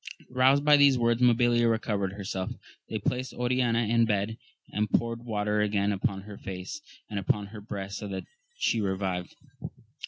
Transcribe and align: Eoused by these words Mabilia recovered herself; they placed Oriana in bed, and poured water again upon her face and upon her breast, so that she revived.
Eoused 0.33 0.65
by 0.65 0.75
these 0.77 0.97
words 0.97 1.21
Mabilia 1.21 1.69
recovered 1.69 2.13
herself; 2.13 2.49
they 2.89 2.97
placed 2.97 3.35
Oriana 3.35 3.83
in 3.83 4.05
bed, 4.05 4.35
and 4.73 4.89
poured 4.89 5.23
water 5.23 5.61
again 5.61 5.91
upon 5.91 6.21
her 6.23 6.37
face 6.39 6.81
and 7.07 7.19
upon 7.19 7.45
her 7.45 7.61
breast, 7.61 7.99
so 7.99 8.07
that 8.07 8.25
she 8.57 8.81
revived. 8.81 9.35